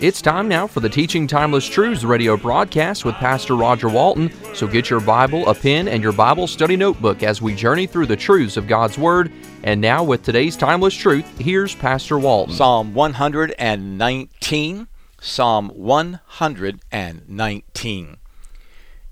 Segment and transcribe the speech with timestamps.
[0.00, 4.32] It's time now for the Teaching Timeless Truths radio broadcast with Pastor Roger Walton.
[4.54, 8.06] So get your Bible, a pen, and your Bible study notebook as we journey through
[8.06, 9.30] the truths of God's Word.
[9.62, 12.54] And now, with today's Timeless Truth, here's Pastor Walton.
[12.54, 14.88] Psalm 119.
[15.20, 18.16] Psalm 119.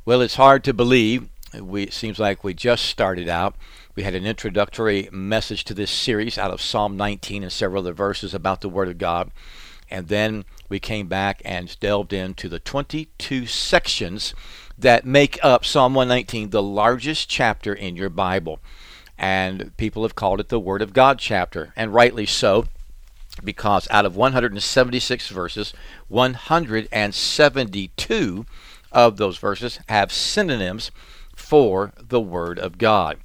[0.06, 1.28] Well, it's hard to believe.
[1.52, 3.56] We, it seems like we just started out.
[3.94, 7.92] We had an introductory message to this series out of Psalm 19 and several other
[7.92, 9.30] verses about the Word of God.
[9.90, 14.34] And then we came back and delved into the 22 sections
[14.76, 18.60] that make up Psalm 119, the largest chapter in your Bible.
[19.18, 22.66] And people have called it the Word of God chapter, and rightly so,
[23.42, 25.72] because out of 176 verses,
[26.08, 28.46] 172
[28.92, 30.90] of those verses have synonyms
[31.34, 33.18] for the Word of God.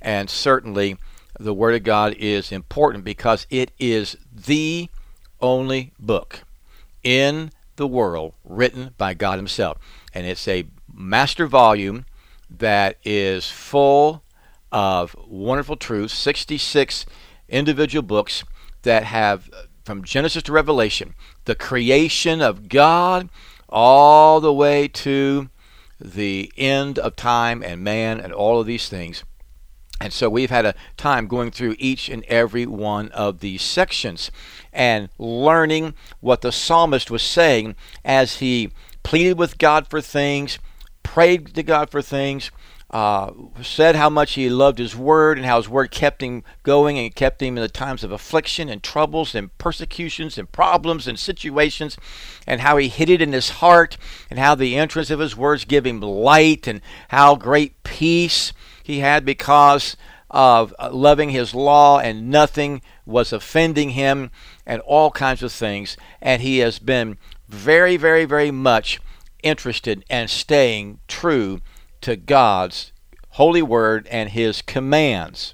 [0.00, 0.96] And certainly,
[1.38, 4.88] the Word of God is important because it is the
[5.40, 6.40] only book
[7.02, 9.78] in the world written by God Himself.
[10.12, 12.06] And it's a master volume
[12.50, 14.22] that is full
[14.72, 17.06] of wonderful truths, 66
[17.48, 18.44] individual books
[18.82, 21.14] that have, uh, from Genesis to Revelation,
[21.44, 23.28] the creation of God
[23.68, 25.48] all the way to
[26.00, 29.24] the end of time and man and all of these things.
[30.00, 34.30] And so we've had a time going through each and every one of these sections
[34.72, 38.70] and learning what the psalmist was saying as he
[39.02, 40.58] pleaded with God for things,
[41.02, 42.50] prayed to God for things,
[42.90, 46.98] uh, said how much he loved his word and how his word kept him going
[46.98, 51.18] and kept him in the times of affliction and troubles and persecutions and problems and
[51.18, 51.96] situations,
[52.46, 53.96] and how he hid it in his heart,
[54.30, 58.52] and how the entrance of his words gave him light, and how great peace
[58.86, 59.96] he had because
[60.30, 64.30] of uh, loving his law and nothing was offending him
[64.64, 65.96] and all kinds of things.
[66.22, 69.00] And he has been very, very, very much
[69.42, 71.62] interested and staying true
[72.02, 72.92] to God's
[73.30, 75.52] holy word and his commands.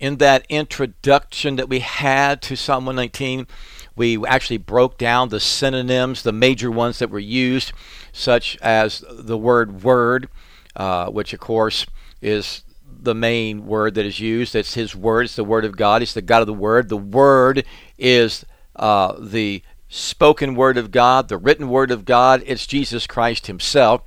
[0.00, 3.46] In that introduction that we had to Psalm 119,
[3.94, 7.72] we actually broke down the synonyms, the major ones that were used,
[8.10, 10.30] such as the word word,
[10.74, 11.84] uh, which of course
[12.24, 14.54] is the main word that is used.
[14.54, 15.26] It's His Word.
[15.26, 16.02] It's the Word of God.
[16.02, 16.88] It's the God of the Word.
[16.88, 17.64] The Word
[17.98, 18.44] is
[18.76, 22.42] uh, the spoken Word of God, the written Word of God.
[22.46, 24.02] It's Jesus Christ Himself.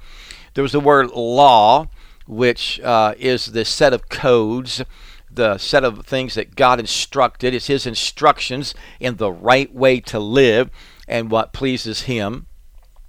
[0.56, 1.88] There was the word law,
[2.25, 4.83] which uh, is the set of codes,
[5.29, 7.53] the set of things that God instructed.
[7.53, 10.72] It's His instructions in the right way to live
[11.07, 12.47] and what pleases Him.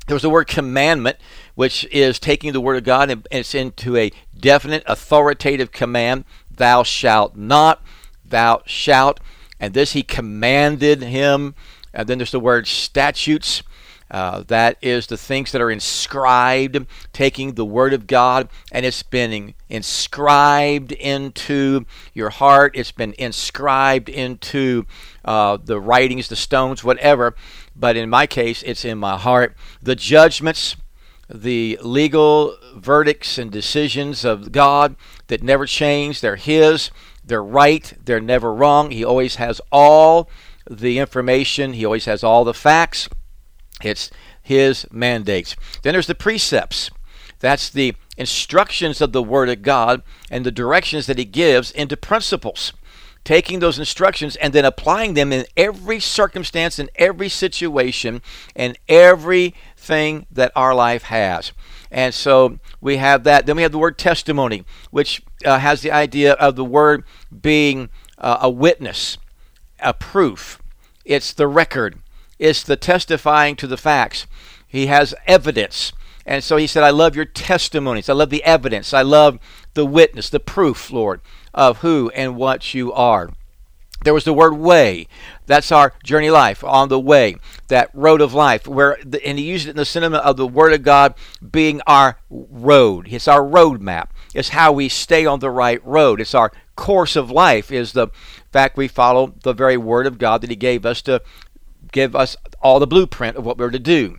[0.09, 1.19] There was the word commandment,
[1.55, 6.25] which is taking the word of God and it's into a definite authoritative command.
[6.51, 7.83] Thou shalt not
[8.25, 9.21] thou shalt.
[9.61, 11.55] And this he commanded him.
[11.93, 13.63] And then there's the word statutes.
[14.11, 19.03] Uh, that is the things that are inscribed taking the word of god and it's
[19.03, 22.73] been inscribed into your heart.
[22.75, 24.87] It's been inscribed into
[25.27, 27.35] uh, the writings the stones whatever
[27.79, 30.77] but in my case it's in my heart the judgments
[31.29, 34.97] the legal verdicts and decisions of God
[35.27, 36.21] that never change.
[36.21, 36.91] They're His,
[37.25, 38.91] they're right, they're never wrong.
[38.91, 40.31] He always has all
[40.69, 43.09] the information, He always has all the facts.
[43.83, 44.11] It's
[44.43, 45.55] His mandates.
[45.83, 46.91] Then there's the precepts.
[47.41, 51.97] That's the instructions of the Word of God and the directions that He gives into
[51.97, 52.73] principles
[53.29, 58.23] taking those instructions and then applying them in every circumstance, in every situation,
[58.57, 61.53] and everything that our life has.
[61.91, 63.45] And so we have that.
[63.45, 67.05] Then we have the word testimony, which uh, has the idea of the word
[67.43, 69.19] being uh, a witness,
[69.79, 70.59] a proof.
[71.05, 71.99] It's the record,
[72.39, 74.27] it's the testifying to the facts.
[74.67, 75.93] He has evidence.
[76.25, 78.09] And so he said, I love your testimonies.
[78.09, 78.95] I love the evidence.
[78.95, 79.39] I love
[79.75, 81.21] the witness, the proof, Lord,
[81.55, 83.31] of who and what you are.
[84.05, 85.09] There was the word way.
[85.47, 87.37] That's our journey life, on the way,
[87.67, 88.69] that road of life.
[88.69, 91.15] Where the, and he used it in the sentiment of the Word of God
[91.51, 93.09] being our road.
[93.11, 94.15] It's our road map.
[94.35, 96.21] It's how we stay on the right road.
[96.21, 97.73] It's our course of life.
[97.73, 98.09] Is the
[98.53, 101.21] fact we follow the very Word of God that He gave us to
[101.91, 104.19] give us all the blueprint of what we're to do.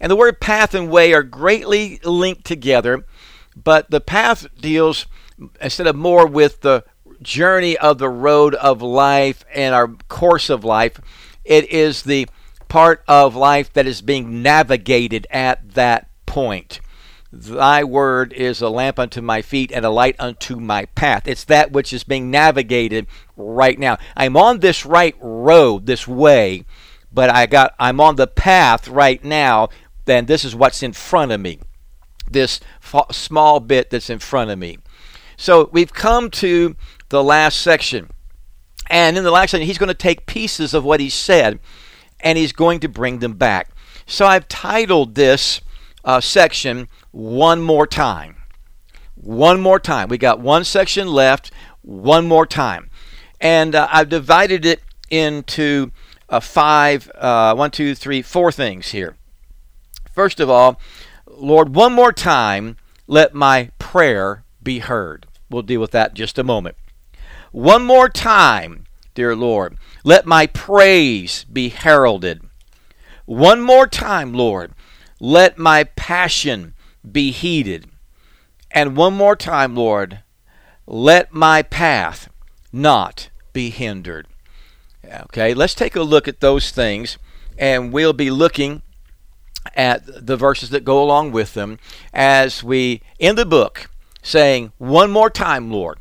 [0.00, 3.04] And the word path and way are greatly linked together,
[3.54, 5.06] but the path deals
[5.60, 6.84] instead of more with the
[7.22, 11.00] journey of the road of life and our course of life,
[11.44, 12.28] it is the
[12.68, 16.80] part of life that is being navigated at that point.
[17.32, 21.28] Thy word is a lamp unto my feet and a light unto my path.
[21.28, 23.06] It's that which is being navigated
[23.36, 23.98] right now.
[24.16, 26.64] I'm on this right road, this way,
[27.12, 29.68] but I got I'm on the path right now.
[30.06, 31.60] Then this is what's in front of me.
[32.28, 32.60] This
[33.12, 34.78] small bit that's in front of me.
[35.40, 36.76] So we've come to
[37.08, 38.10] the last section.
[38.90, 41.60] And in the last section, he's going to take pieces of what he said
[42.20, 43.70] and he's going to bring them back.
[44.04, 45.62] So I've titled this
[46.04, 48.36] uh, section One More Time.
[49.14, 50.10] One more time.
[50.10, 51.50] We got one section left,
[51.80, 52.90] one more time.
[53.40, 55.90] And uh, I've divided it into
[56.28, 59.16] uh, five, uh, one, two, three, four things here.
[60.12, 60.78] First of all,
[61.26, 62.76] Lord, one more time,
[63.06, 65.26] let my prayer be heard.
[65.50, 66.76] We'll deal with that in just a moment.
[67.52, 72.42] One more time, dear Lord, let my praise be heralded.
[73.26, 74.72] One more time, Lord,
[75.18, 76.74] let my passion
[77.10, 77.88] be heeded.
[78.70, 80.22] And one more time, Lord,
[80.86, 82.28] let my path
[82.72, 84.28] not be hindered.
[85.04, 87.18] Okay, let's take a look at those things,
[87.58, 88.82] and we'll be looking
[89.74, 91.78] at the verses that go along with them
[92.12, 93.90] as we end the book
[94.22, 95.98] saying, One more time, Lord,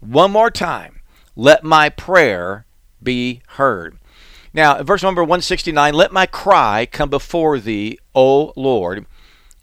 [0.00, 1.00] one more time,
[1.36, 2.66] let my prayer
[3.02, 3.98] be heard.
[4.52, 9.06] Now, verse number 169 Let my cry come before thee, O Lord.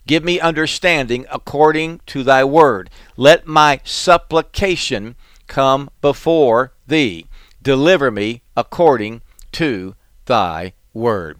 [0.06, 2.88] Give me understanding according to thy word.
[3.16, 7.26] Let my supplication come before thee.
[7.60, 9.20] Deliver me according
[9.52, 9.94] to
[10.24, 11.38] thy word.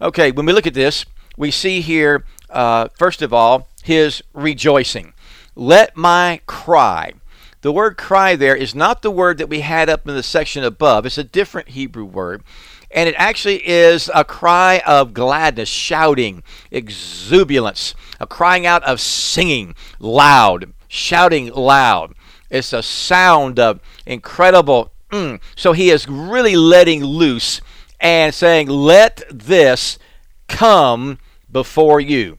[0.00, 1.04] Okay, when we look at this,
[1.36, 5.12] we see here, uh, first of all, his rejoicing.
[5.58, 7.14] Let my cry.
[7.62, 10.62] The word cry there is not the word that we had up in the section
[10.62, 11.04] above.
[11.04, 12.44] It's a different Hebrew word.
[12.92, 19.74] And it actually is a cry of gladness, shouting, exuberance, a crying out of singing
[19.98, 22.14] loud, shouting loud.
[22.50, 24.92] It's a sound of incredible.
[25.10, 25.40] Mm.
[25.56, 27.60] So he is really letting loose
[27.98, 29.98] and saying, Let this
[30.46, 31.18] come
[31.50, 32.38] before you.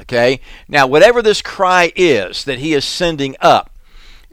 [0.00, 0.40] Okay?
[0.68, 3.70] Now, whatever this cry is that he is sending up,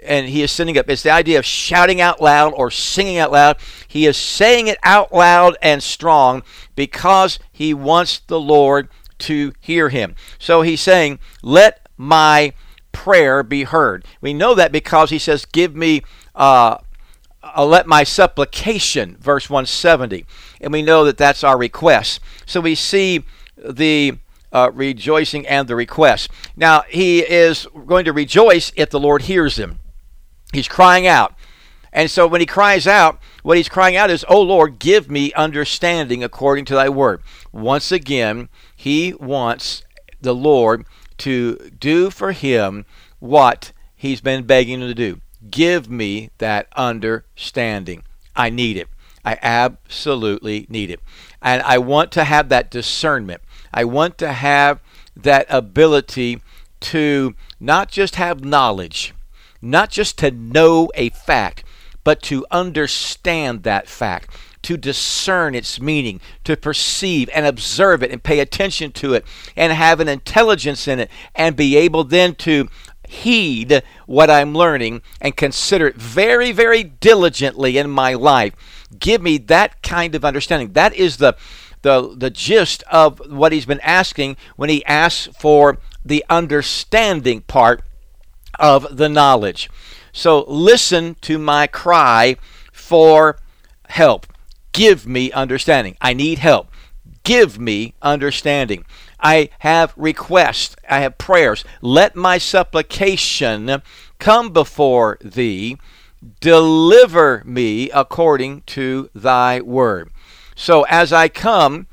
[0.03, 3.31] and he is sending up, it's the idea of shouting out loud or singing out
[3.31, 3.57] loud.
[3.87, 6.43] He is saying it out loud and strong
[6.75, 10.15] because he wants the Lord to hear him.
[10.39, 12.53] So he's saying, Let my
[12.91, 14.05] prayer be heard.
[14.21, 16.03] We know that because he says, Give me.
[16.35, 16.77] Uh,
[17.55, 20.25] uh, let my supplication, verse 170.
[20.59, 22.19] And we know that that's our request.
[22.45, 23.23] So we see
[23.57, 24.17] the
[24.51, 26.29] uh, rejoicing and the request.
[26.55, 29.79] Now, he is going to rejoice if the Lord hears him.
[30.53, 31.35] He's crying out.
[31.91, 35.33] And so when he cries out, what he's crying out is, Oh Lord, give me
[35.33, 37.21] understanding according to thy word.
[37.51, 39.83] Once again, he wants
[40.21, 40.85] the Lord
[41.19, 42.85] to do for him
[43.19, 45.21] what he's been begging him to do.
[45.49, 48.04] Give me that understanding.
[48.35, 48.87] I need it.
[49.25, 51.01] I absolutely need it.
[51.42, 53.42] And I want to have that discernment.
[53.74, 54.80] I want to have
[55.16, 56.42] that ability
[56.80, 59.14] to not just have knowledge,
[59.62, 61.64] not just to know a fact,
[62.04, 64.30] but to understand that fact,
[64.62, 69.74] to discern its meaning, to perceive and observe it and pay attention to it and
[69.74, 72.69] have an intelligence in it and be able then to
[73.07, 78.54] heed what I'm learning and consider it very, very diligently in my life.
[78.97, 80.74] Give me that kind of understanding.
[80.74, 81.36] That is the
[81.81, 87.81] the the gist of what he's been asking when he asks for the understanding part
[88.59, 89.69] of the knowledge.
[90.11, 92.37] So listen to my cry
[92.71, 93.37] for
[93.89, 94.27] help.
[94.71, 95.95] Give me understanding.
[96.01, 96.69] I need help.
[97.23, 98.85] Give me understanding.
[99.19, 100.75] I have requests.
[100.89, 101.63] I have prayers.
[101.81, 103.81] Let my supplication
[104.19, 105.77] come before thee.
[106.39, 110.09] Deliver me according to thy word.
[110.57, 111.85] So as I come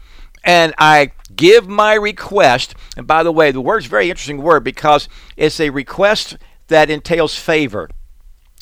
[0.42, 4.64] and I give my request, and by the way, the word's a very interesting word
[4.64, 5.06] because
[5.36, 7.90] it's a request that entails favor.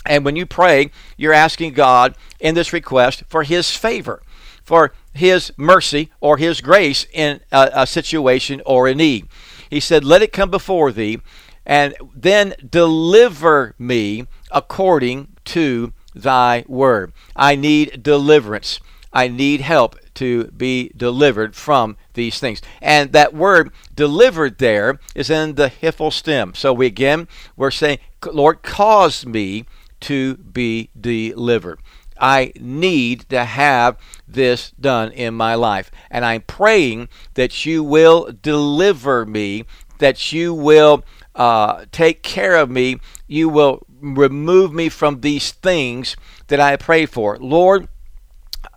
[0.05, 4.23] And when you pray, you're asking God in this request for His favor,
[4.65, 9.29] for His mercy or His grace in a, a, situation or a need.
[9.71, 11.21] He said, Let it come before thee,
[11.65, 17.13] and then deliver me according to thy word.
[17.37, 18.81] I need deliverance.
[19.13, 22.61] I need help to be delivered from these things.
[22.81, 26.55] And that word delivered there is in the hiphil stem.
[26.55, 29.67] So we again we're saying, Lord, cause me
[30.01, 31.81] to be delivered.
[32.19, 35.91] I need to have this done in my life.
[36.11, 39.65] And I'm praying that you will deliver me,
[39.99, 41.05] that you will
[41.35, 46.17] uh, take care of me, you will remove me from these things
[46.49, 47.39] that I pray for.
[47.39, 47.89] Lord,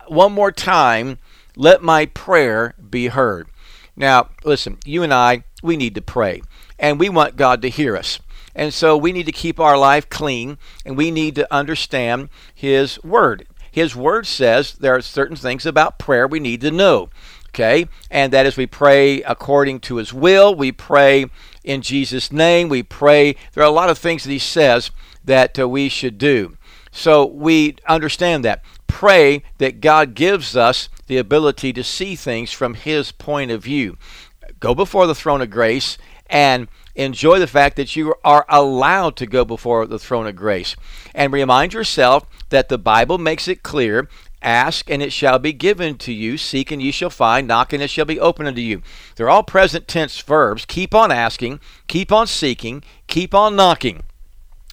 [0.08, 1.18] one more time,
[1.56, 3.48] let my prayer be heard.
[3.96, 6.42] Now, listen, you and I, we need to pray,
[6.78, 8.20] and we want God to hear us.
[8.56, 13.02] And so we need to keep our life clean and we need to understand His
[13.04, 13.46] Word.
[13.70, 17.10] His Word says there are certain things about prayer we need to know.
[17.48, 17.86] Okay?
[18.10, 20.54] And that is we pray according to His will.
[20.54, 21.26] We pray
[21.64, 22.70] in Jesus' name.
[22.70, 23.36] We pray.
[23.52, 24.90] There are a lot of things that He says
[25.22, 26.56] that uh, we should do.
[26.90, 28.62] So we understand that.
[28.96, 33.98] Pray that God gives us the ability to see things from His point of view.
[34.58, 35.98] Go before the throne of grace
[36.30, 40.76] and enjoy the fact that you are allowed to go before the throne of grace.
[41.14, 44.08] And remind yourself that the Bible makes it clear
[44.40, 46.38] Ask and it shall be given to you.
[46.38, 47.46] Seek and ye shall find.
[47.46, 48.80] Knock and it shall be opened unto you.
[49.16, 50.64] They're all present tense verbs.
[50.64, 51.60] Keep on asking.
[51.86, 52.82] Keep on seeking.
[53.08, 54.04] Keep on knocking.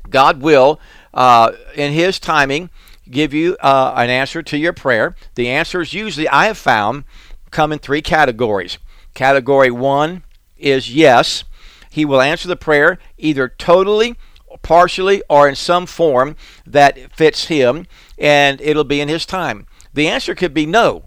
[0.09, 0.79] God will,
[1.13, 2.69] uh, in His timing,
[3.09, 5.15] give you uh, an answer to your prayer.
[5.35, 7.03] The answers usually, I have found,
[7.51, 8.77] come in three categories.
[9.13, 10.23] Category one
[10.57, 11.43] is yes.
[11.89, 14.15] He will answer the prayer either totally,
[14.61, 17.85] partially, or in some form that fits him,
[18.17, 19.67] and it'll be in his time.
[19.93, 21.03] The answer could be no,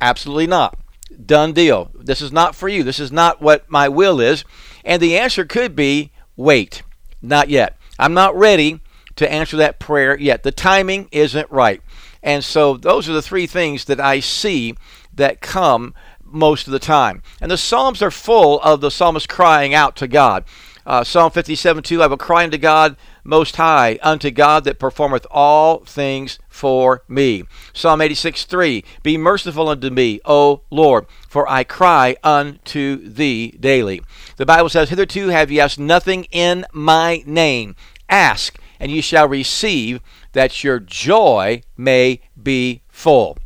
[0.00, 0.78] absolutely not.
[1.24, 1.90] Done deal.
[1.94, 2.84] This is not for you.
[2.84, 4.44] This is not what my will is.
[4.84, 6.82] And the answer could be wait,
[7.20, 7.76] not yet.
[7.98, 8.80] I'm not ready
[9.18, 10.42] to answer that prayer yet.
[10.42, 11.82] The timing isn't right.
[12.22, 14.74] And so those are the three things that I see
[15.14, 15.94] that come
[16.24, 17.22] most of the time.
[17.40, 20.44] And the Psalms are full of the psalmist crying out to God.
[20.86, 25.26] Uh, Psalm 57 2 I will cry unto God most high, unto God that performeth
[25.30, 27.44] all things for me.
[27.74, 34.00] Psalm 86 3 Be merciful unto me, O Lord, for I cry unto thee daily.
[34.38, 37.76] The Bible says, Hitherto have ye asked nothing in my name.
[38.08, 40.00] Ask, and ye shall receive,
[40.32, 43.38] that your joy may be full.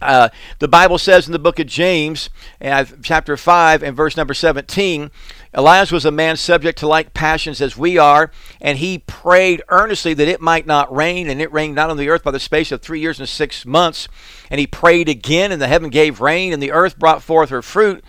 [0.00, 0.28] Uh,
[0.58, 2.28] the Bible says in the book of James,
[2.60, 5.10] uh, chapter 5 and verse number 17,
[5.54, 8.30] Elias was a man subject to like passions as we are,
[8.60, 12.10] and he prayed earnestly that it might not rain, and it rained not on the
[12.10, 14.06] earth by the space of three years and six months.
[14.50, 17.62] And he prayed again, and the heaven gave rain, and the earth brought forth her
[17.62, 18.04] fruit.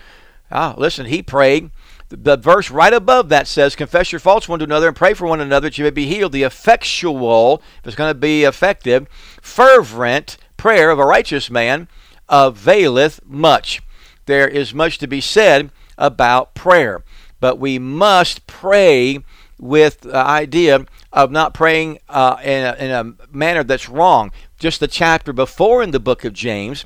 [0.52, 1.72] Ah, listen, he prayed.
[2.10, 5.28] The verse right above that says, Confess your faults one to another and pray for
[5.28, 6.32] one another that you may be healed.
[6.32, 9.08] The effectual, if it's going to be effective,
[9.42, 11.88] fervent prayer of a righteous man
[12.30, 13.82] availeth much.
[14.26, 17.04] There is much to be said about prayer,
[17.40, 19.20] but we must pray
[19.60, 24.32] with the idea of not praying uh, in, a, in a manner that's wrong.
[24.60, 26.86] Just the chapter before in the book of James,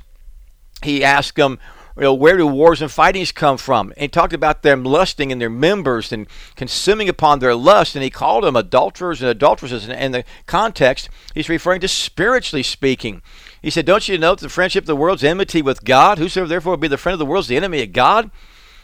[0.84, 1.60] he asked them,
[1.98, 3.90] you know, where do wars and fightings come from?
[3.92, 8.04] And he talked about them lusting in their members and consuming upon their lust, and
[8.04, 9.90] he called them adulterers and adulteresses.
[9.90, 13.22] And in the context, he's referring to spiritually speaking.
[13.62, 16.18] He said, Don't you know that the friendship of the world's enmity with God?
[16.18, 18.32] Whosoever therefore be the friend of the world is the enemy of God?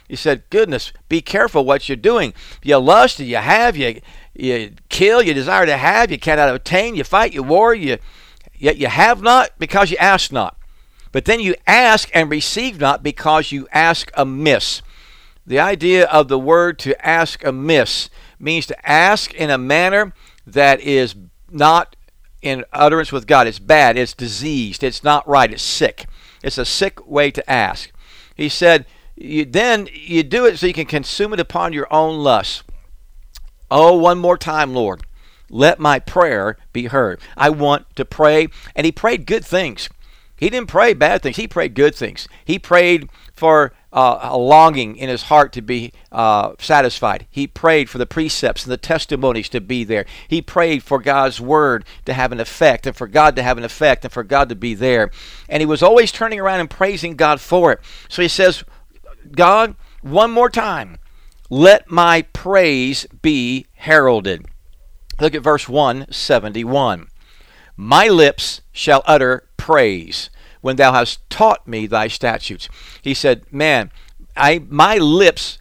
[0.07, 2.33] He said, Goodness, be careful what you're doing.
[2.61, 4.01] You lust, you have, you,
[4.33, 7.97] you kill, you desire to have, you cannot obtain, you fight, you war, you,
[8.57, 10.56] yet you have not because you ask not.
[11.17, 14.83] But then you ask and receive not because you ask amiss.
[15.47, 20.13] The idea of the word to ask amiss means to ask in a manner
[20.45, 21.15] that is
[21.49, 21.95] not
[22.43, 23.47] in utterance with God.
[23.47, 26.05] It's bad, it's diseased, it's not right, it's sick.
[26.43, 27.91] It's a sick way to ask.
[28.35, 32.19] He said, you, then you do it so you can consume it upon your own
[32.19, 32.63] lust.
[33.71, 35.01] Oh, one more time, Lord.
[35.49, 37.19] Let my prayer be heard.
[37.35, 38.49] I want to pray.
[38.75, 39.89] And he prayed good things.
[40.37, 41.37] He didn't pray bad things.
[41.37, 42.27] He prayed good things.
[42.45, 47.25] He prayed for uh, a longing in his heart to be uh, satisfied.
[47.29, 50.05] He prayed for the precepts and the testimonies to be there.
[50.27, 53.63] He prayed for God's word to have an effect and for God to have an
[53.63, 55.09] effect and for God to be there.
[55.49, 57.79] And he was always turning around and praising God for it.
[58.07, 58.63] So he says,
[59.31, 60.99] God, one more time,
[61.49, 64.45] let my praise be heralded.
[65.19, 67.07] Look at verse 171.
[67.75, 70.29] My lips shall utter praise
[70.61, 72.69] when thou hast taught me thy statutes.
[73.01, 73.91] He said, Man,
[74.37, 75.59] I my lips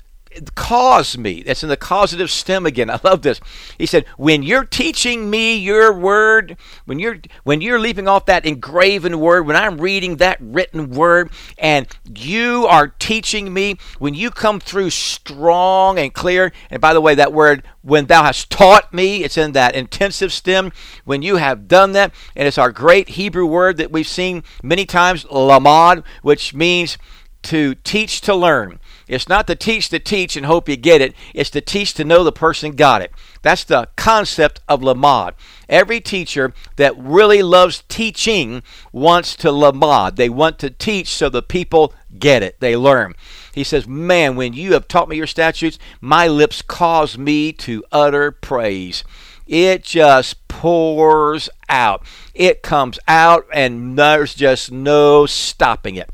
[0.54, 1.42] cause me.
[1.42, 2.90] That's in the causative stem again.
[2.90, 3.40] I love this.
[3.78, 8.46] He said, "When you're teaching me your word, when you're when you're leaping off that
[8.46, 14.30] engraven word, when I'm reading that written word and you are teaching me, when you
[14.30, 18.92] come through strong and clear, and by the way, that word when thou hast taught
[18.92, 20.72] me, it's in that intensive stem.
[21.04, 24.84] When you have done that, and it's our great Hebrew word that we've seen many
[24.84, 26.98] times, lamad, which means
[27.46, 28.80] to teach to learn.
[29.06, 31.14] It's not to teach to teach and hope you get it.
[31.32, 33.12] It's to teach to know the person got it.
[33.42, 35.34] That's the concept of lamad.
[35.68, 40.16] Every teacher that really loves teaching wants to lamad.
[40.16, 42.58] They want to teach so the people get it.
[42.58, 43.14] They learn.
[43.52, 47.84] He says, Man, when you have taught me your statutes, my lips cause me to
[47.92, 49.04] utter praise.
[49.46, 52.04] It just pours out.
[52.34, 56.10] It comes out, and there's just no stopping it.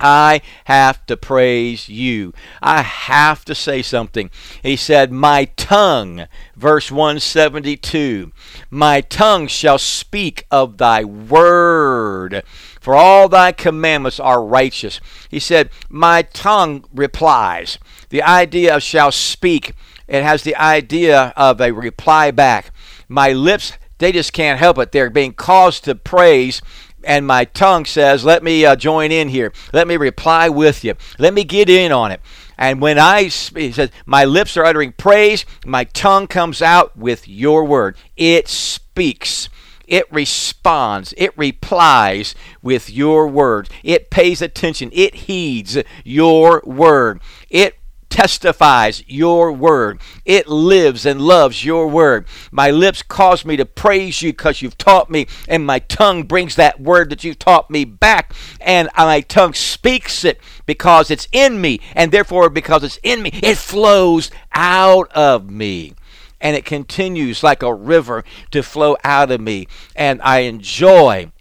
[0.00, 2.32] I have to praise you.
[2.60, 4.30] I have to say something.
[4.62, 8.32] He said, My tongue, verse 172,
[8.70, 12.42] my tongue shall speak of thy word,
[12.80, 15.00] for all thy commandments are righteous.
[15.28, 17.78] He said, My tongue replies.
[18.08, 19.74] The idea of shall speak,
[20.08, 22.72] it has the idea of a reply back.
[23.08, 24.92] My lips, they just can't help it.
[24.92, 26.60] They're being caused to praise
[27.06, 29.52] and my tongue says, Let me uh, join in here.
[29.72, 30.94] Let me reply with you.
[31.18, 32.20] Let me get in on it.
[32.56, 37.26] And when I, he says, my lips are uttering praise, my tongue comes out with
[37.26, 37.96] your word.
[38.16, 39.48] It speaks.
[39.86, 41.12] It responds.
[41.16, 43.68] It replies with your word.
[43.82, 44.90] It pays attention.
[44.92, 47.20] It heeds your word.
[47.50, 47.76] It
[48.14, 50.00] testifies your word.
[50.24, 52.28] It lives and loves your word.
[52.52, 56.54] My lips cause me to praise you because you've taught me, and my tongue brings
[56.54, 61.60] that word that you've taught me back, and my tongue speaks it because it's in
[61.60, 65.94] me, and therefore, because it's in me, it flows out of me
[66.40, 69.66] and it continues like a river to flow out of me.
[69.96, 71.32] And I enjoy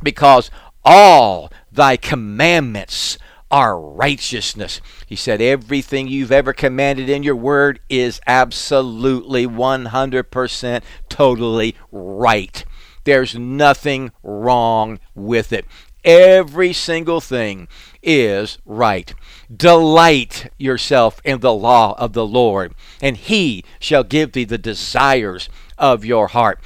[0.00, 0.48] because
[0.84, 3.18] all thy commandments
[3.54, 4.80] our righteousness.
[5.06, 12.64] He said, Everything you've ever commanded in your word is absolutely 100% totally right.
[13.04, 15.66] There's nothing wrong with it.
[16.04, 17.68] Every single thing
[18.02, 19.14] is right.
[19.56, 25.48] Delight yourself in the law of the Lord, and he shall give thee the desires
[25.78, 26.58] of your heart.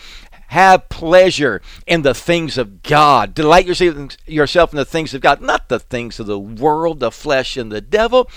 [0.48, 3.34] Have pleasure in the things of God.
[3.34, 7.56] Delight yourself in the things of God, not the things of the world, the flesh,
[7.56, 8.30] and the devil.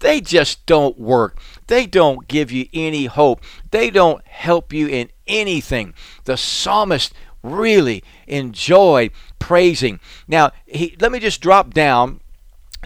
[0.00, 1.38] They just don't work.
[1.66, 3.42] They don't give you any hope.
[3.70, 5.94] They don't help you in anything.
[6.24, 10.00] The psalmist really enjoyed praising.
[10.26, 12.20] Now, he, let me just drop down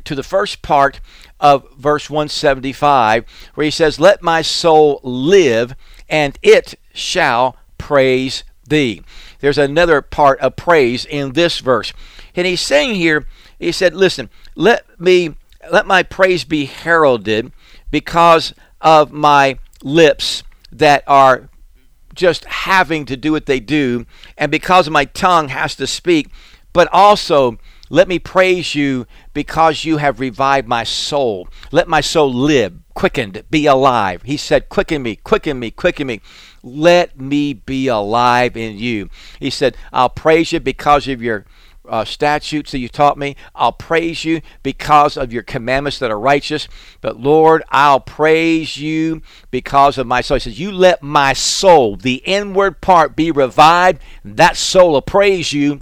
[0.04, 1.00] to the first part
[1.38, 5.74] of verse 175 where he says, Let my soul live,
[6.08, 9.02] and it shall praise thee.
[9.40, 11.92] There's another part of praise in this verse.
[12.34, 13.26] And he's saying here,
[13.58, 15.36] he said, Listen, let me
[15.70, 17.52] let my praise be heralded
[17.90, 21.48] because of my lips that are
[22.14, 24.06] just having to do what they do,
[24.36, 26.28] and because my tongue has to speak,
[26.72, 27.58] but also
[27.88, 31.46] let me praise you because you have revived my soul.
[31.70, 34.22] Let my soul live, quickened, be alive.
[34.22, 36.20] He said, Quicken me, quicken me, quicken me.
[36.62, 39.10] Let me be alive in you.
[39.40, 41.44] He said, I'll praise you because of your
[41.88, 43.36] uh, statutes that you taught me.
[43.54, 46.68] I'll praise you because of your commandments that are righteous.
[47.00, 50.36] But Lord, I'll praise you because of my soul.
[50.36, 54.00] He says, You let my soul, the inward part, be revived.
[54.24, 55.80] That soul will praise you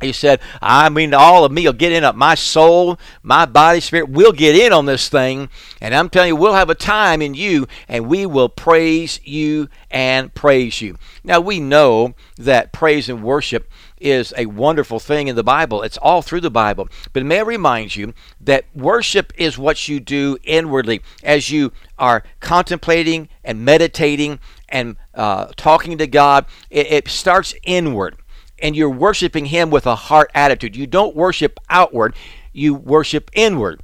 [0.00, 2.16] he said, I mean, all of me will get in up.
[2.16, 5.48] My soul, my body, spirit will get in on this thing.
[5.80, 9.68] And I'm telling you, we'll have a time in you and we will praise you
[9.92, 10.96] and praise you.
[11.22, 15.82] Now, we know that praise and worship is a wonderful thing in the Bible.
[15.82, 16.88] It's all through the Bible.
[17.12, 22.24] But may I remind you that worship is what you do inwardly as you are
[22.40, 26.46] contemplating and meditating and uh, talking to God.
[26.68, 28.16] It, it starts inward
[28.64, 30.74] and you're worshiping Him with a heart attitude.
[30.74, 32.16] You don't worship outward,
[32.52, 33.82] you worship inward.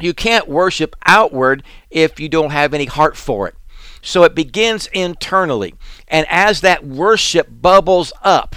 [0.00, 3.54] You can't worship outward if you don't have any heart for it.
[4.02, 5.74] So it begins internally.
[6.08, 8.56] And as that worship bubbles up,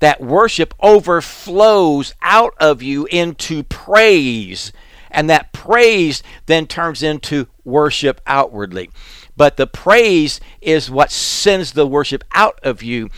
[0.00, 4.72] that worship overflows out of you into praise.
[5.10, 8.90] And that praise then turns into worship outwardly.
[9.36, 13.10] but the praise is what sends the worship out of you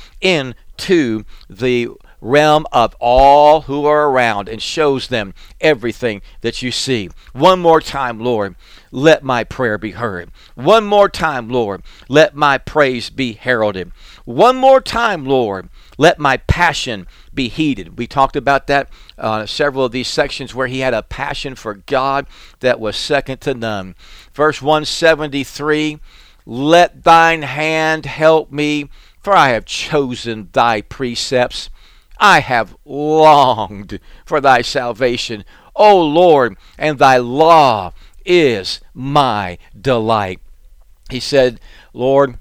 [0.79, 1.89] into the
[2.21, 7.09] realm of all who are around and shows them everything that you see.
[7.33, 8.57] One more time, Lord,
[8.91, 10.31] let my prayer be heard.
[10.55, 13.93] One more time, Lord, let my praise be heralded.
[14.25, 17.99] One more time, Lord, let my passion be heeded.
[17.99, 21.75] We talked about that uh, several of these sections where he had a passion for
[21.75, 22.27] God
[22.61, 23.95] that was second to none.
[24.33, 25.99] Verse 173
[26.47, 28.89] Let thine hand help me,
[29.29, 31.69] for I have chosen thy precepts.
[32.19, 35.45] I have longed for thy salvation,
[35.77, 37.93] O Lord, and thy law
[38.25, 40.41] is my delight.
[41.11, 41.61] He said,
[41.93, 42.39] Lord,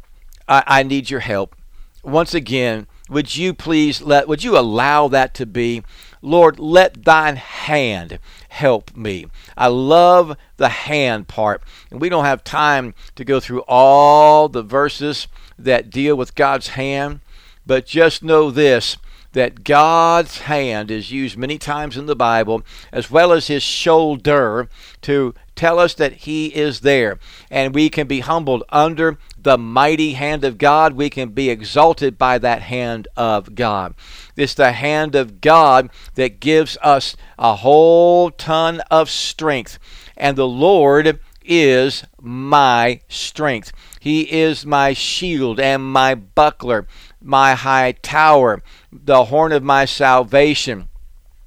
[0.47, 1.57] I, I need your help.
[2.05, 5.83] Once again, would you please let, would you allow that to be?
[6.21, 8.17] Lord, let thine hand
[8.57, 9.27] help me.
[9.55, 11.61] I love the hand part.
[11.91, 15.27] And we don't have time to go through all the verses
[15.59, 17.19] that deal with God's hand,
[17.65, 18.97] but just know this
[19.33, 24.67] that God's hand is used many times in the Bible, as well as his shoulder,
[25.01, 27.19] to tell us that he is there.
[27.51, 30.93] And we can be humbled under the mighty hand of God.
[30.93, 33.93] We can be exalted by that hand of God.
[34.35, 39.79] It's the hand of God that gives us a whole ton of strength.
[40.15, 43.71] And the Lord is my strength.
[43.99, 46.87] He is my shield and my buckler,
[47.21, 50.87] my high tower the horn of my salvation.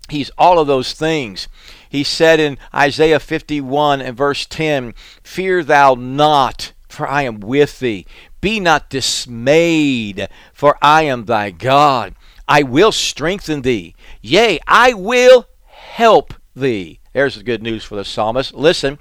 [0.09, 1.49] He's all of those things.
[1.91, 7.81] He said in Isaiah 51 and verse 10, Fear thou not, for I am with
[7.81, 8.07] thee.
[8.41, 12.15] Be not dismayed, for I am thy God.
[12.47, 13.97] I will strengthen thee.
[14.23, 17.01] Yea, I will help thee.
[17.13, 18.55] There's the good news for the psalmist.
[18.55, 19.01] Listen,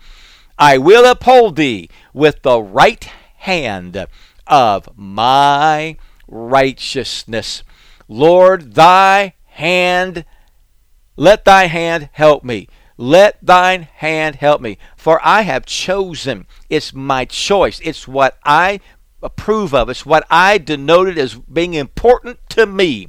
[0.57, 3.03] I will uphold thee with the right
[3.37, 4.07] hand
[4.47, 5.95] of my
[6.27, 7.61] righteousness.
[8.07, 10.25] Lord, thy hand,
[11.15, 12.67] let thy hand help me.
[13.01, 14.77] Let thine hand help me.
[14.97, 16.45] For I have chosen.
[16.69, 17.79] It's my choice.
[17.81, 18.81] It's what I
[19.23, 19.89] approve of.
[19.89, 23.07] It's what I denoted as being important to me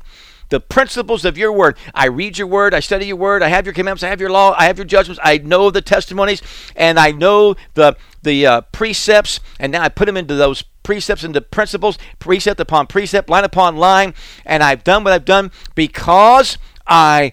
[0.48, 1.76] the principles of your word.
[1.94, 4.30] I read your word, I study your word, I have your commandments, I have your
[4.30, 6.42] law, I have your judgments, I know the testimonies,
[6.76, 11.22] and I know the the uh, precepts, and now I put them into those precepts
[11.22, 14.12] into principles, precept upon precept, line upon line,
[14.44, 17.32] and I've done what I've done because I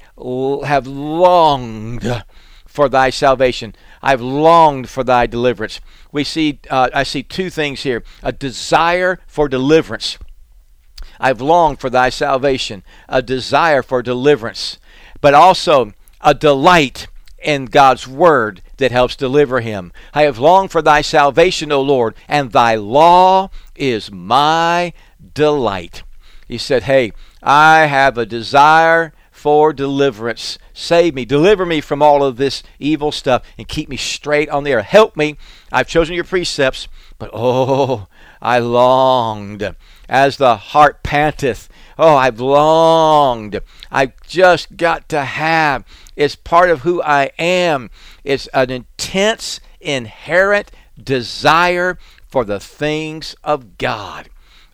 [0.63, 2.24] have longed
[2.77, 3.75] for thy salvation.
[4.01, 5.81] I've longed for thy deliverance.
[6.11, 10.17] We see, uh, I see two things here: a desire for deliverance
[11.19, 14.77] I've longed for thy salvation, a desire for deliverance,
[15.21, 17.07] but also a delight
[17.41, 19.91] in God's word that helps deliver him.
[20.13, 24.93] I have longed for thy salvation, O Lord, and thy law is my
[25.33, 26.03] delight.
[26.47, 29.13] He said, Hey, I have a desire
[29.47, 30.57] for deliverance.
[30.73, 34.65] Save me, deliver me from all of this evil stuff, and keep me straight on
[34.65, 34.81] the air.
[34.81, 35.38] Help me.
[35.71, 38.07] I've chosen your precepts, but oh,
[38.41, 39.73] I longed
[40.10, 41.69] as the heart panteth.
[41.97, 43.62] Oh, I've longed.
[43.89, 45.86] I've just got to have.
[46.17, 47.89] It's part of who I am.
[48.25, 54.27] It's an intense, inherent desire for the things of God.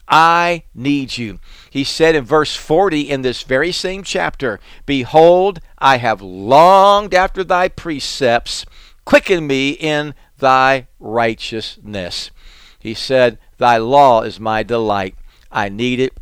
[0.07, 1.39] I need you.
[1.73, 7.43] He said in verse 40 in this very same chapter Behold, I have longed after
[7.43, 8.63] thy precepts.
[9.05, 12.29] Quicken me in thy righteousness.
[12.77, 15.15] He said, Thy law is my delight.
[15.51, 16.13] I need it.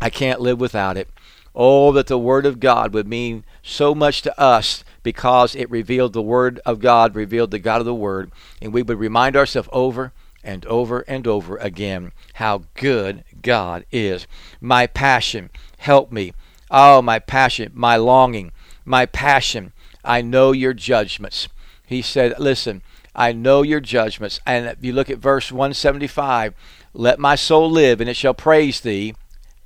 [0.00, 1.08] I can't live without it.
[1.56, 6.12] Oh, that the Word of God would mean so much to us because it revealed
[6.12, 8.30] the Word of God, revealed the God of the Word,
[8.62, 10.12] and we would remind ourselves over
[10.44, 14.26] and over and over again how good God is.
[14.60, 16.32] My passion, help me.
[16.70, 18.52] Oh, my passion, my longing,
[18.84, 19.72] my passion.
[20.04, 21.48] I know your judgments.
[21.86, 22.82] He said, Listen,
[23.14, 24.40] I know your judgments.
[24.46, 26.54] And if you look at verse 175,
[26.94, 29.14] let my soul live, and it shall praise thee.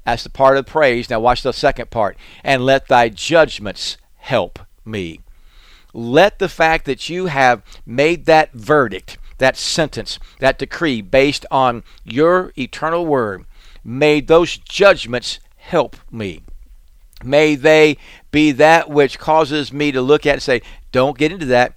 [0.04, 1.10] That's the part of praise.
[1.10, 2.16] Now, watch the second part.
[2.42, 5.20] And let thy judgments help me.
[5.92, 11.84] Let the fact that you have made that verdict, that sentence, that decree based on
[12.04, 13.44] your eternal word,
[13.84, 16.42] made those judgments help me.
[17.24, 17.96] May they
[18.30, 21.74] be that which causes me to look at and say, don't get into that.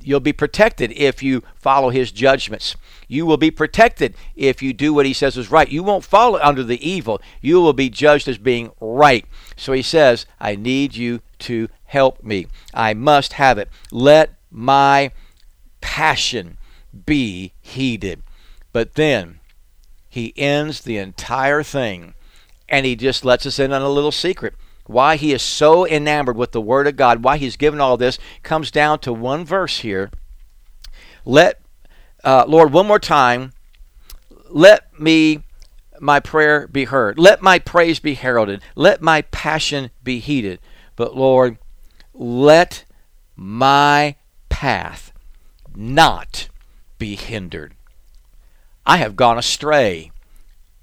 [0.00, 2.76] You'll be protected if you follow his judgments.
[3.08, 5.68] You will be protected if you do what he says is right.
[5.68, 7.22] You won't fall under the evil.
[7.40, 9.24] You will be judged as being right.
[9.56, 12.46] So he says, I need you to help me.
[12.74, 13.70] I must have it.
[13.90, 15.10] Let my
[15.80, 16.58] passion
[17.06, 18.22] be heeded.
[18.72, 19.40] But then
[20.14, 22.14] he ends the entire thing
[22.68, 24.54] and he just lets us in on a little secret.
[24.86, 28.16] Why he is so enamored with the Word of God, why he's given all this,
[28.44, 30.12] comes down to one verse here.
[31.24, 31.60] Let,
[32.22, 33.54] uh, Lord, one more time,
[34.50, 35.42] let me,
[35.98, 37.18] my prayer be heard.
[37.18, 38.62] Let my praise be heralded.
[38.76, 40.60] Let my passion be heeded.
[40.94, 41.58] But Lord,
[42.12, 42.84] let
[43.34, 44.14] my
[44.48, 45.12] path
[45.74, 46.48] not
[46.98, 47.74] be hindered.
[48.86, 50.12] I have gone astray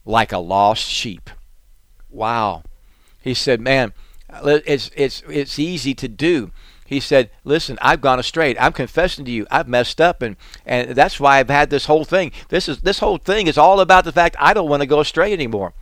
[0.05, 1.29] like a lost sheep.
[2.09, 2.63] Wow.
[3.21, 3.93] He said, Man,
[4.43, 6.51] it's, it's, it's easy to do.
[6.85, 8.57] He said, Listen, I've gone astray.
[8.57, 9.47] I'm confessing to you.
[9.49, 10.21] I've messed up.
[10.21, 10.35] And,
[10.65, 12.31] and that's why I've had this whole thing.
[12.49, 14.99] This, is, this whole thing is all about the fact I don't want to go
[14.99, 15.73] astray anymore.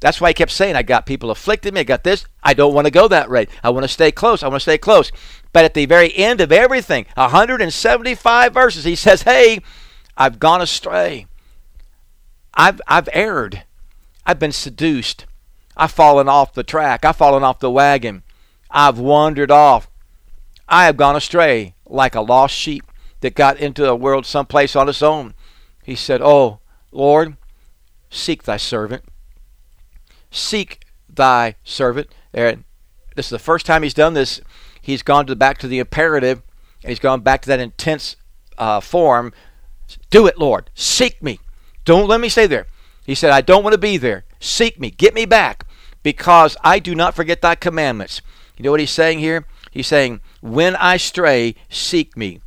[0.00, 2.26] That's why he kept saying, I got people afflicted me, I got this.
[2.42, 3.46] I don't want to go that way.
[3.62, 4.42] I want to stay close.
[4.42, 5.10] I want to stay close.
[5.52, 9.60] But at the very end of everything, 175 verses, he says, Hey,
[10.16, 11.26] I've gone astray.
[12.54, 13.64] I've, I've erred.
[14.26, 15.26] I've been seduced.
[15.76, 17.04] I've fallen off the track.
[17.04, 18.22] I've fallen off the wagon.
[18.70, 19.88] I've wandered off.
[20.68, 22.84] I have gone astray like a lost sheep
[23.20, 25.34] that got into a world someplace on its own.
[25.82, 27.36] He said, Oh, Lord,
[28.10, 29.04] seek thy servant.
[30.30, 32.08] Seek thy servant.
[32.32, 32.64] And
[33.14, 34.40] this is the first time he's done this.
[34.80, 36.42] He's gone to back to the imperative,
[36.82, 38.16] and he's gone back to that intense
[38.58, 39.32] uh, form.
[40.10, 40.70] Do it, Lord.
[40.74, 41.38] Seek me.
[41.84, 42.66] Don't let me stay there.
[43.04, 44.24] He said, I don't want to be there.
[44.40, 44.90] Seek me.
[44.90, 45.66] Get me back
[46.02, 48.22] because I do not forget thy commandments.
[48.56, 49.46] You know what he's saying here?
[49.70, 52.40] He's saying, When I stray, seek me.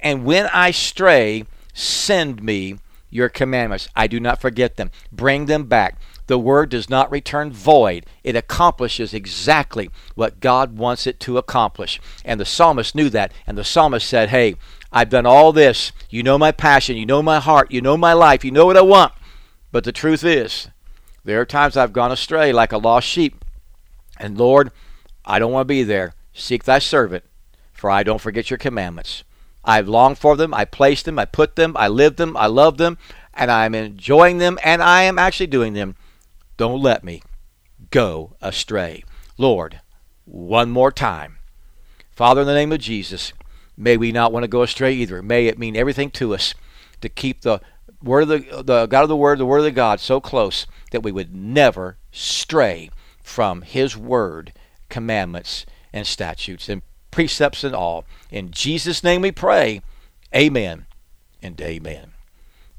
[0.00, 3.88] And when I stray, send me your commandments.
[3.94, 4.90] I do not forget them.
[5.12, 5.98] Bring them back.
[6.26, 8.06] The word does not return void.
[8.22, 12.00] It accomplishes exactly what God wants it to accomplish.
[12.24, 13.32] And the psalmist knew that.
[13.46, 14.56] And the psalmist said, Hey,
[14.96, 15.90] I've done all this.
[16.08, 16.96] You know my passion.
[16.96, 17.72] You know my heart.
[17.72, 18.44] You know my life.
[18.44, 19.12] You know what I want.
[19.72, 20.68] But the truth is,
[21.24, 23.44] there are times I've gone astray like a lost sheep.
[24.20, 24.70] And Lord,
[25.24, 26.14] I don't want to be there.
[26.32, 27.24] Seek thy servant,
[27.72, 29.24] for I don't forget your commandments.
[29.64, 30.54] I've longed for them.
[30.54, 31.18] I placed them.
[31.18, 31.76] I put them.
[31.76, 32.36] I lived them.
[32.36, 32.96] I love them.
[33.32, 34.60] And I'm enjoying them.
[34.62, 35.96] And I am actually doing them.
[36.56, 37.20] Don't let me
[37.90, 39.02] go astray.
[39.38, 39.80] Lord,
[40.24, 41.38] one more time.
[42.12, 43.32] Father, in the name of Jesus,
[43.76, 45.22] may we not want to go astray either.
[45.22, 46.54] May it mean everything to us
[47.00, 47.60] to keep the
[48.04, 50.66] word of the, the God of the Word, the Word of the God, so close
[50.90, 52.90] that we would never stray
[53.22, 54.52] from His Word,
[54.88, 58.04] commandments, and statutes, and precepts, and all.
[58.30, 59.80] In Jesus' name we pray.
[60.34, 60.86] Amen
[61.42, 62.12] and amen.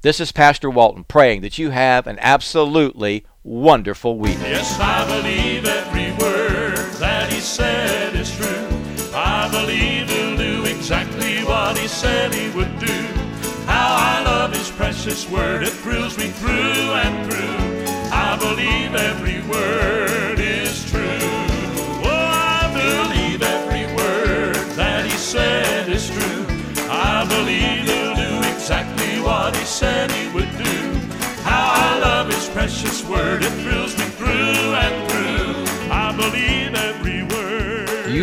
[0.01, 4.37] This is Pastor Walton praying that you have an absolutely wonderful week.
[4.39, 8.04] Yes, I believe every word that He said
[11.95, 12.97] said He would do.
[13.65, 17.55] How I love His precious word, it thrills me through and through.
[18.11, 21.29] I believe every word is true.
[22.03, 26.45] Oh, I believe every word that He said is true.
[26.91, 30.75] I believe He'll do exactly what He said He would do.
[31.47, 35.44] How I love His precious word, it thrills me through and through.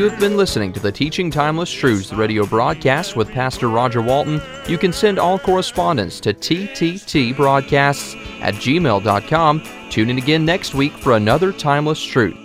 [0.03, 4.43] You have been listening to the Teaching Timeless Truths radio broadcast with Pastor Roger Walton.
[4.67, 9.63] You can send all correspondence to tttbroadcasts at gmail.com.
[9.91, 12.42] Tune in again next week for another Timeless Truth.